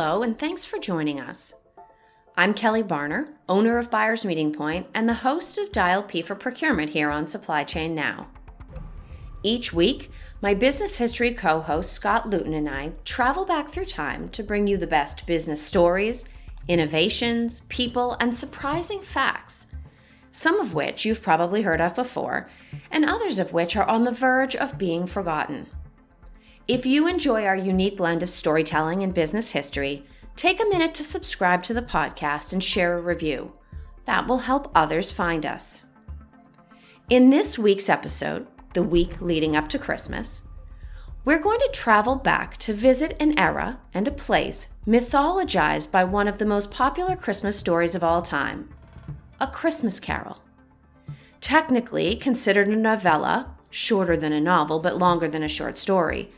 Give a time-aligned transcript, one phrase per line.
[0.00, 1.54] Hello, and thanks for joining us.
[2.36, 6.36] I'm Kelly Barner, owner of Buyers Meeting Point and the host of Dial P for
[6.36, 8.28] Procurement here on Supply Chain Now.
[9.42, 14.28] Each week, my business history co host Scott Luton and I travel back through time
[14.28, 16.24] to bring you the best business stories,
[16.68, 19.66] innovations, people, and surprising facts,
[20.30, 22.48] some of which you've probably heard of before,
[22.88, 25.66] and others of which are on the verge of being forgotten.
[26.68, 30.04] If you enjoy our unique blend of storytelling and business history,
[30.36, 33.54] take a minute to subscribe to the podcast and share a review.
[34.04, 35.84] That will help others find us.
[37.08, 40.42] In this week's episode, the week leading up to Christmas,
[41.24, 46.28] we're going to travel back to visit an era and a place mythologized by one
[46.28, 48.68] of the most popular Christmas stories of all time
[49.40, 50.42] A Christmas Carol.
[51.40, 56.30] Technically considered a novella, shorter than a novel but longer than a short story,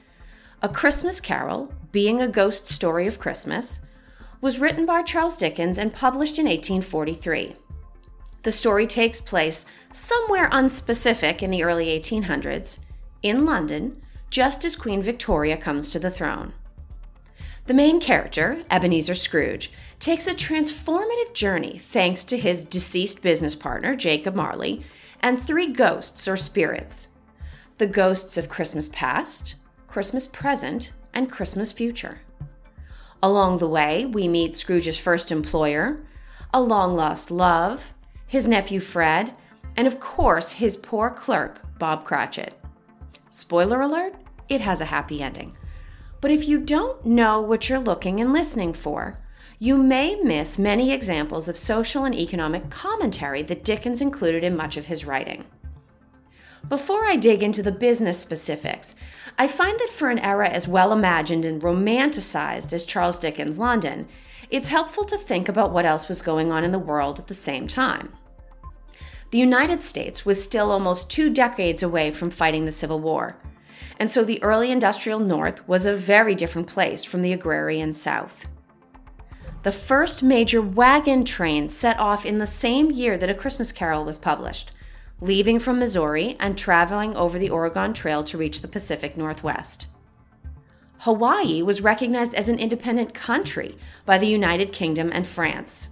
[0.62, 3.80] a Christmas Carol, being a ghost story of Christmas,
[4.42, 7.56] was written by Charles Dickens and published in 1843.
[8.42, 12.78] The story takes place somewhere unspecific in the early 1800s,
[13.22, 16.52] in London, just as Queen Victoria comes to the throne.
[17.66, 23.96] The main character, Ebenezer Scrooge, takes a transformative journey thanks to his deceased business partner,
[23.96, 24.84] Jacob Marley,
[25.20, 27.06] and three ghosts or spirits
[27.78, 29.54] the ghosts of Christmas past,
[29.90, 32.20] Christmas present, and Christmas future.
[33.22, 36.00] Along the way, we meet Scrooge's first employer,
[36.54, 37.92] a long lost love,
[38.26, 39.36] his nephew Fred,
[39.76, 42.54] and of course, his poor clerk, Bob Cratchit.
[43.30, 44.14] Spoiler alert,
[44.48, 45.56] it has a happy ending.
[46.20, 49.18] But if you don't know what you're looking and listening for,
[49.58, 54.76] you may miss many examples of social and economic commentary that Dickens included in much
[54.76, 55.46] of his writing.
[56.68, 58.94] Before I dig into the business specifics,
[59.38, 64.06] I find that for an era as well imagined and romanticized as Charles Dickens' London,
[64.50, 67.34] it's helpful to think about what else was going on in the world at the
[67.34, 68.12] same time.
[69.30, 73.36] The United States was still almost two decades away from fighting the Civil War,
[73.98, 78.46] and so the early industrial North was a very different place from the agrarian South.
[79.62, 84.04] The first major wagon train set off in the same year that A Christmas Carol
[84.04, 84.72] was published,
[85.20, 89.86] leaving from Missouri and traveling over the Oregon Trail to reach the Pacific Northwest.
[91.00, 95.88] Hawaii was recognized as an independent country by the United Kingdom and France.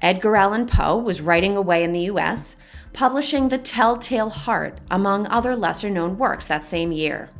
[0.00, 2.56] Edgar Allan Poe was writing away in the US,
[2.92, 7.30] publishing The Telltale Heart, among other lesser known works that same year.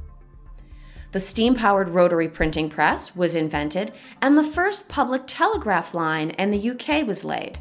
[1.13, 6.51] The steam powered rotary printing press was invented, and the first public telegraph line in
[6.51, 7.59] the UK was laid.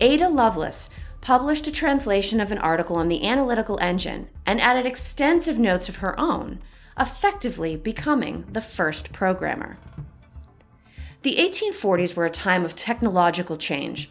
[0.00, 0.88] Ada Lovelace
[1.26, 5.96] published a translation of an article on the analytical engine and added extensive notes of
[5.96, 6.60] her own,
[7.00, 9.76] effectively becoming the first programmer.
[11.22, 14.08] The 1840s were a time of technological change,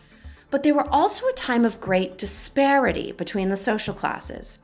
[0.52, 4.60] but they were also a time of great disparity between the social classes.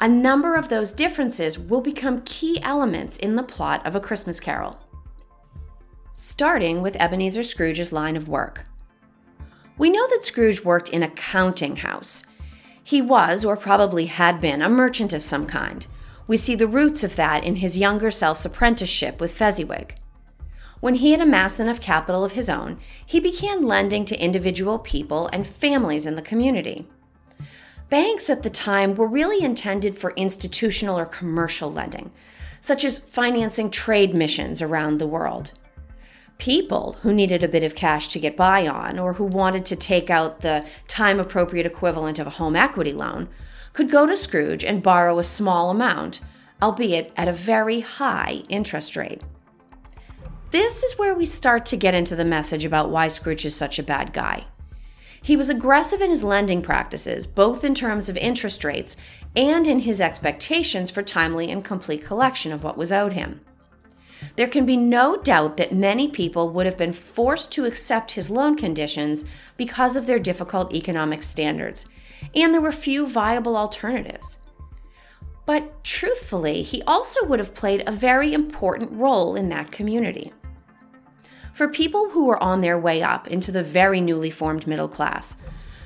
[0.00, 4.40] A number of those differences will become key elements in the plot of A Christmas
[4.40, 4.78] Carol.
[6.14, 8.64] Starting with Ebenezer Scrooge's line of work.
[9.76, 12.22] We know that Scrooge worked in a counting house.
[12.82, 15.86] He was, or probably had been, a merchant of some kind.
[16.26, 19.96] We see the roots of that in his younger self's apprenticeship with Fezziwig.
[20.80, 25.28] When he had amassed enough capital of his own, he began lending to individual people
[25.32, 26.86] and families in the community.
[27.90, 32.12] Banks at the time were really intended for institutional or commercial lending,
[32.60, 35.52] such as financing trade missions around the world
[36.38, 39.76] people who needed a bit of cash to get by on or who wanted to
[39.76, 43.28] take out the time appropriate equivalent of a home equity loan
[43.72, 46.20] could go to Scrooge and borrow a small amount,
[46.62, 49.22] albeit at a very high interest rate.
[50.50, 53.78] This is where we start to get into the message about why Scrooge is such
[53.78, 54.44] a bad guy.
[55.20, 58.94] He was aggressive in his lending practices, both in terms of interest rates
[59.34, 63.40] and in his expectations for timely and complete collection of what was owed him.
[64.36, 68.30] There can be no doubt that many people would have been forced to accept his
[68.30, 69.24] loan conditions
[69.56, 71.86] because of their difficult economic standards,
[72.34, 74.38] and there were few viable alternatives.
[75.46, 80.32] But truthfully, he also would have played a very important role in that community.
[81.52, 85.36] For people who were on their way up into the very newly formed middle class,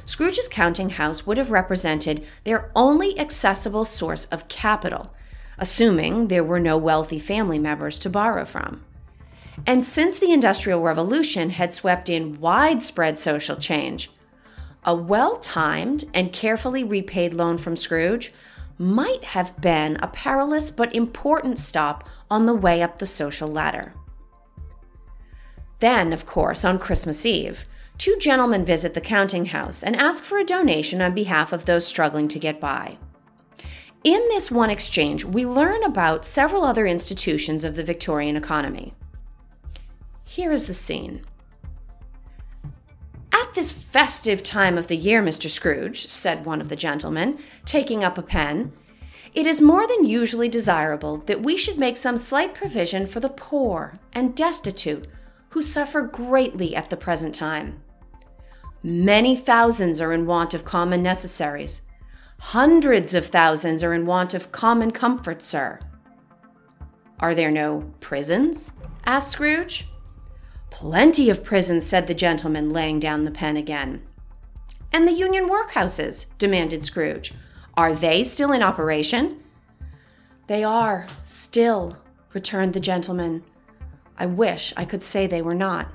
[0.06, 5.14] Scrooge's counting house would have represented their only accessible source of capital,
[5.58, 8.84] assuming there were no wealthy family members to borrow from.
[9.66, 14.10] And since the Industrial Revolution had swept in widespread social change,
[14.84, 18.32] a well timed and carefully repaid loan from Scrooge
[18.78, 23.93] might have been a perilous but important stop on the way up the social ladder.
[25.81, 27.64] Then, of course, on Christmas Eve,
[27.99, 31.87] two gentlemen visit the counting house and ask for a donation on behalf of those
[31.87, 32.99] struggling to get by.
[34.04, 38.94] In this one exchange, we learn about several other institutions of the Victorian economy.
[40.24, 41.22] Here is the scene.
[43.32, 45.50] At this festive time of the year, Mr.
[45.50, 48.72] Scrooge, said one of the gentlemen, taking up a pen,
[49.34, 53.28] it is more than usually desirable that we should make some slight provision for the
[53.28, 55.08] poor and destitute
[55.50, 57.82] who suffer greatly at the present time.
[58.82, 61.82] Many thousands are in want of common necessaries.
[62.38, 65.81] Hundreds of thousands are in want of common comfort, sir.
[67.20, 68.73] Are there no prisons?
[69.05, 69.88] asked Scrooge.
[70.70, 74.02] Plenty of prisons, said the gentleman, laying down the pen again.
[74.93, 76.26] And the union workhouses?
[76.38, 77.32] demanded Scrooge.
[77.76, 79.43] Are they still in operation?
[80.46, 81.99] They are, still,
[82.32, 83.44] returned the gentleman.
[84.17, 85.93] I wish I could say they were not.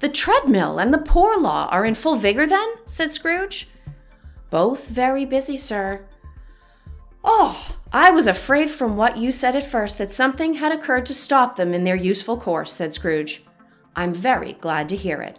[0.00, 2.74] The treadmill and the poor law are in full vigor, then?
[2.86, 3.68] said Scrooge.
[4.50, 6.06] Both very busy, sir.
[7.24, 11.14] Oh, I was afraid from what you said at first that something had occurred to
[11.14, 13.42] stop them in their useful course, said Scrooge.
[13.96, 15.38] I'm very glad to hear it.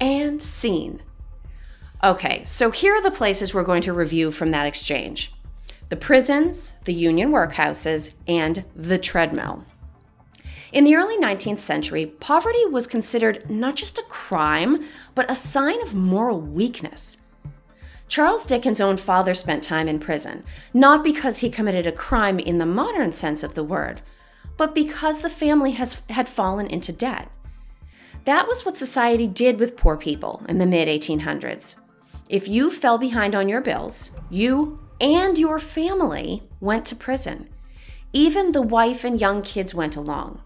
[0.00, 1.02] And scene.
[2.02, 5.32] Okay, so here are the places we're going to review from that exchange
[5.88, 9.66] the prisons, the union workhouses, and the treadmill.
[10.72, 15.82] In the early 19th century, poverty was considered not just a crime, but a sign
[15.82, 17.18] of moral weakness.
[18.12, 20.44] Charles Dickens' own father spent time in prison,
[20.74, 24.02] not because he committed a crime in the modern sense of the word,
[24.58, 27.30] but because the family has, had fallen into debt.
[28.26, 31.76] That was what society did with poor people in the mid 1800s.
[32.28, 37.48] If you fell behind on your bills, you and your family went to prison.
[38.12, 40.42] Even the wife and young kids went along.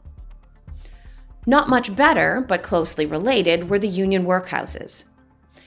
[1.47, 5.03] Not much better, but closely related, were the union workhouses.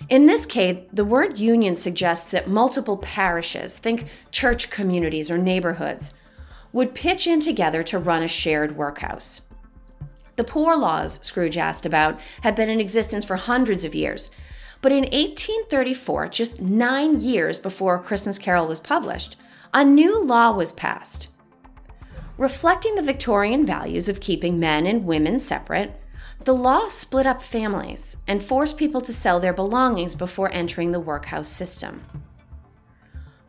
[0.08, 6.14] In this case, the word union suggests that multiple parishes, think church communities or neighborhoods,
[6.72, 9.42] would pitch in together to run a shared workhouse.
[10.36, 14.32] The poor laws Scrooge asked about had been in existence for hundreds of years,
[14.82, 19.36] but in 1834, just nine years before A Christmas Carol was published,
[19.74, 21.28] a new law was passed
[22.40, 26.02] Reflecting the Victorian values of keeping men and women separate,
[26.46, 31.00] the law split up families and forced people to sell their belongings before entering the
[31.00, 32.06] workhouse system.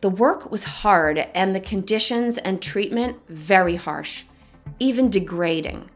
[0.01, 4.23] The work was hard and the conditions and treatment very harsh,
[4.79, 5.89] even degrading.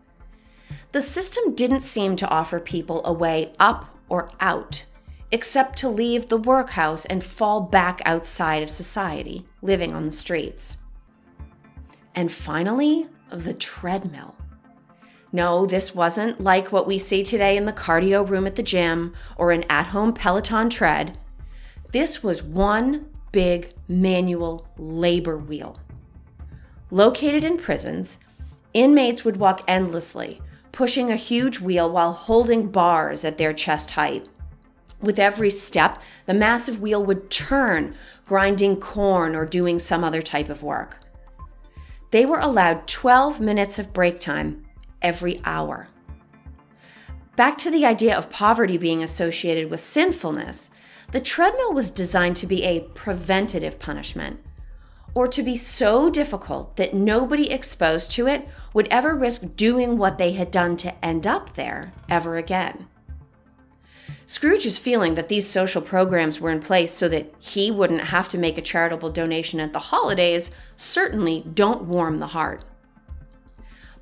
[0.91, 4.85] The system didn't seem to offer people a way up or out,
[5.31, 10.77] except to leave the workhouse and fall back outside of society, living on the streets.
[12.13, 14.34] And finally, the treadmill.
[15.35, 19.13] No, this wasn't like what we see today in the cardio room at the gym
[19.35, 21.17] or an at home Peloton tread.
[21.91, 25.77] This was one big manual labor wheel.
[26.89, 28.17] Located in prisons,
[28.73, 34.29] inmates would walk endlessly, pushing a huge wheel while holding bars at their chest height.
[35.01, 37.93] With every step, the massive wheel would turn,
[38.25, 40.99] grinding corn or doing some other type of work.
[42.11, 44.64] They were allowed 12 minutes of break time
[45.05, 45.87] every hour.
[47.35, 50.71] Back to the idea of poverty being associated with sinfulness,
[51.11, 54.39] the treadmill was designed to be a preventative punishment,
[55.13, 60.17] or to be so difficult that nobody exposed to it would ever risk doing what
[60.17, 62.87] they had done to end up there ever again.
[64.25, 68.39] Scrooge's feeling that these social programs were in place so that he wouldn't have to
[68.39, 72.63] make a charitable donation at the holidays certainly don't warm the heart.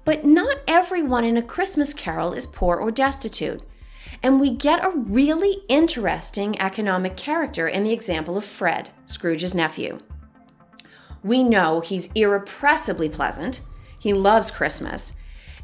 [0.05, 3.61] But not everyone in A Christmas Carol is poor or destitute.
[4.21, 9.99] And we get a really interesting economic character in the example of Fred, Scrooge's nephew.
[11.23, 13.61] We know he's irrepressibly pleasant,
[13.97, 15.13] he loves Christmas,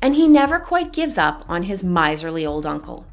[0.02, 3.06] and he never quite gives up on his miserly old uncle.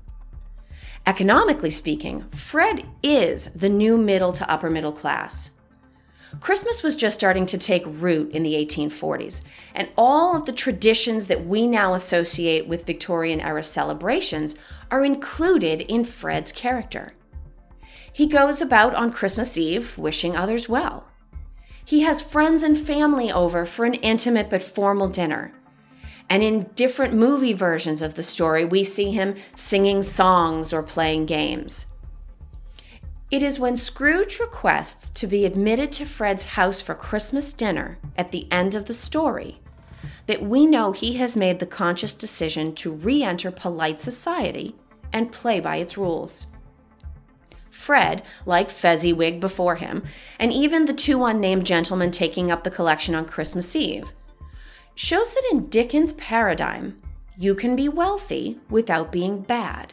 [1.04, 5.50] Economically speaking, Fred is the new middle to upper middle class.
[6.40, 9.42] Christmas was just starting to take root in the 1840s,
[9.74, 14.54] and all of the traditions that we now associate with Victorian era celebrations
[14.90, 17.14] are included in Fred's character.
[18.12, 21.08] He goes about on Christmas Eve wishing others well.
[21.84, 25.52] He has friends and family over for an intimate but formal dinner.
[26.28, 31.26] And in different movie versions of the story, we see him singing songs or playing
[31.26, 31.86] games.
[33.28, 38.30] It is when Scrooge requests to be admitted to Fred's house for Christmas dinner at
[38.30, 39.60] the end of the story
[40.26, 44.74] that we know he has made the conscious decision to re enter polite society
[45.12, 46.46] and play by its rules.
[47.70, 50.02] Fred, like Fezziwig before him,
[50.38, 54.12] and even the two unnamed gentlemen taking up the collection on Christmas Eve,
[54.94, 57.00] shows that in Dickens' paradigm,
[57.36, 59.92] you can be wealthy without being bad.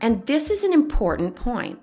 [0.00, 1.78] And this is an important point.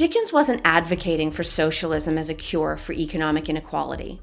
[0.00, 4.22] Dickens wasn't advocating for socialism as a cure for economic inequality.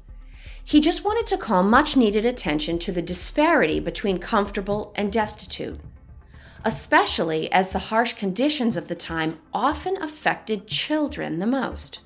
[0.64, 5.78] He just wanted to call much needed attention to the disparity between comfortable and destitute,
[6.64, 12.00] especially as the harsh conditions of the time often affected children the most.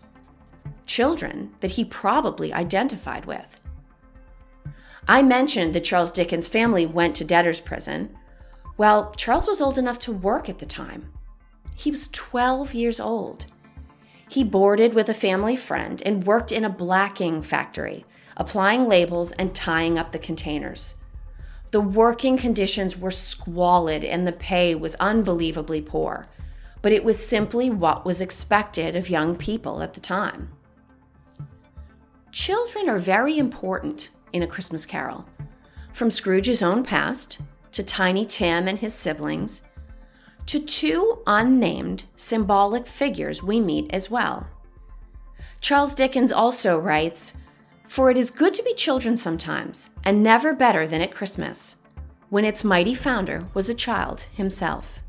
[0.85, 3.59] Children that he probably identified with.
[5.09, 8.15] I mentioned that Charles Dickens' family went to debtor's prison.
[8.77, 11.11] Well, Charles was old enough to work at the time.
[11.75, 13.47] He was 12 years old
[14.33, 18.03] he boarded with a family friend and worked in a blacking factory,
[18.35, 20.95] applying labels and tying up the containers.
[21.71, 26.29] The working conditions were squalid and the pay was unbelievably poor,
[26.81, 30.49] but it was simply what was expected of young people at the time.
[32.31, 35.27] Children are very important in A Christmas Carol.
[35.93, 37.39] From Scrooge's own past
[37.73, 39.61] to Tiny Tim and his siblings
[40.47, 44.47] to two unnamed symbolic figures we meet as well.
[45.61, 47.35] Charles Dickens also writes
[47.87, 51.77] For it is good to be children sometimes, and never better than at Christmas,
[52.31, 55.01] when its mighty founder was a child himself.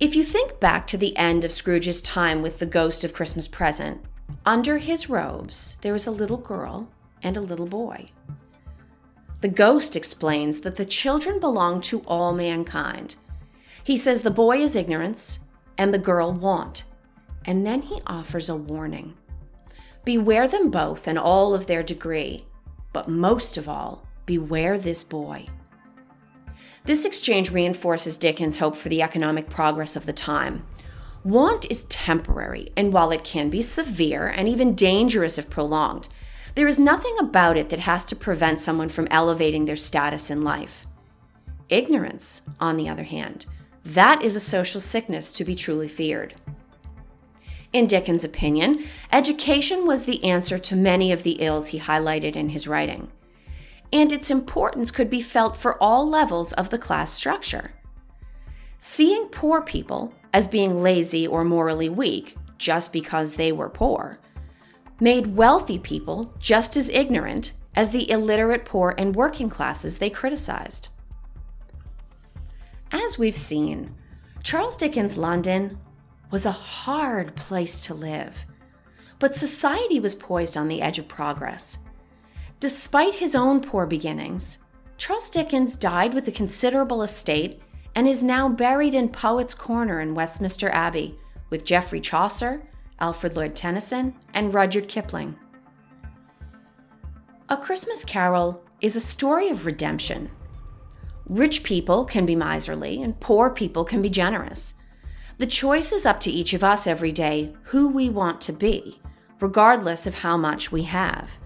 [0.00, 3.48] If you think back to the end of Scrooge's time with the ghost of Christmas
[3.48, 4.00] present,
[4.46, 6.88] under his robes there is a little girl
[7.22, 8.10] and a little boy.
[9.40, 13.16] The ghost explains that the children belong to all mankind
[13.84, 15.38] he says the boy is ignorance
[15.78, 16.84] and the girl want.
[17.44, 19.14] And then he offers a warning
[20.04, 22.44] Beware them both and all of their degree,
[22.92, 25.46] but most of all, beware this boy.
[26.84, 30.66] This exchange reinforces Dickens' hope for the economic progress of the time.
[31.24, 36.08] Want is temporary, and while it can be severe and even dangerous if prolonged,
[36.54, 40.42] there is nothing about it that has to prevent someone from elevating their status in
[40.42, 40.86] life.
[41.70, 43.46] Ignorance, on the other hand,
[43.84, 46.34] that is a social sickness to be truly feared.
[47.72, 52.50] In Dickens' opinion, education was the answer to many of the ills he highlighted in
[52.50, 53.08] his writing,
[53.92, 57.72] and its importance could be felt for all levels of the class structure.
[58.78, 64.18] Seeing poor people as being lazy or morally weak just because they were poor
[65.00, 70.88] made wealthy people just as ignorant as the illiterate poor and working classes they criticized.
[72.92, 73.94] As we've seen,
[74.42, 75.78] Charles Dickens' London
[76.30, 78.44] was a hard place to live,
[79.18, 81.78] but society was poised on the edge of progress.
[82.60, 84.58] Despite his own poor beginnings,
[84.96, 87.60] Charles Dickens died with a considerable estate
[87.94, 91.16] and is now buried in Poets' Corner in Westminster Abbey
[91.50, 92.66] with Geoffrey Chaucer,
[93.00, 95.36] Alfred Lord Tennyson, and Rudyard Kipling.
[97.48, 100.30] A Christmas Carol is a story of redemption
[101.26, 104.74] Rich people can be miserly, and poor people can be generous.
[105.38, 109.00] The choice is up to each of us every day who we want to be,
[109.40, 111.38] regardless of how much we have.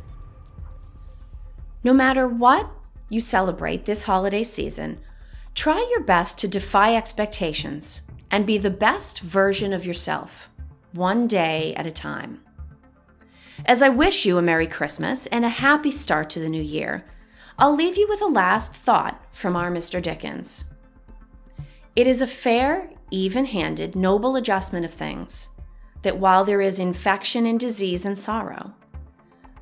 [1.85, 2.69] No matter what
[3.09, 5.01] you celebrate this holiday season,
[5.55, 10.51] try your best to defy expectations and be the best version of yourself,
[10.93, 12.41] one day at a time.
[13.65, 17.05] As I wish you a Merry Christmas and a happy start to the new year,
[17.61, 20.01] I'll leave you with a last thought from our Mr.
[20.01, 20.63] Dickens.
[21.97, 25.49] It is a fair, even handed, noble adjustment of things
[26.03, 28.75] that while there is infection and disease and sorrow,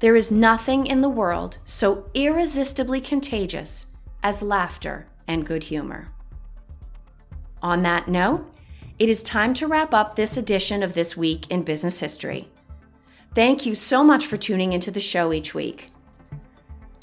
[0.00, 3.86] There is nothing in the world so irresistibly contagious
[4.22, 6.12] as laughter and good humor.
[7.62, 8.52] On that note,
[8.98, 12.48] it is time to wrap up this edition of This Week in Business History.
[13.34, 15.90] Thank you so much for tuning into the show each week.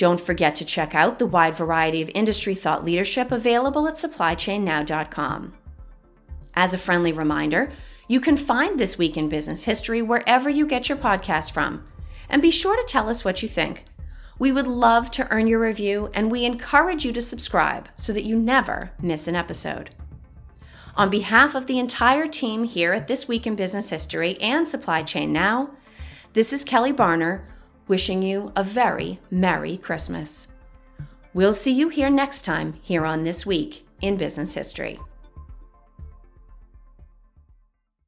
[0.03, 5.53] Don't forget to check out the wide variety of industry thought leadership available at supplychainnow.com.
[6.53, 7.71] As a friendly reminder,
[8.09, 11.87] you can find This Week in Business History wherever you get your podcast from.
[12.27, 13.85] And be sure to tell us what you think.
[14.37, 18.25] We would love to earn your review, and we encourage you to subscribe so that
[18.25, 19.91] you never miss an episode.
[20.97, 25.01] On behalf of the entire team here at This Week in Business History and Supply
[25.01, 25.69] Chain Now,
[26.33, 27.43] this is Kelly Barner
[27.87, 30.47] wishing you a very Merry Christmas.
[31.33, 34.99] We'll see you here next time here on This Week in Business History.